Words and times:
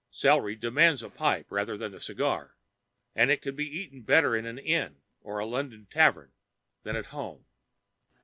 Celery 0.09 0.55
demands 0.55 1.03
a 1.03 1.11
pipe 1.11 1.45
rather 1.51 1.77
than 1.77 1.93
a 1.93 1.99
cigar, 1.99 2.55
and 3.15 3.29
it 3.29 3.39
can 3.39 3.55
be 3.55 3.67
eaten 3.69 4.01
better 4.01 4.35
in 4.35 4.47
an 4.47 4.57
inn 4.57 4.95
or 5.21 5.37
a 5.37 5.45
London 5.45 5.85
tavern 5.91 6.31
than 6.81 6.95
in 6.95 7.03
the 7.03 7.09
home. 7.09 7.45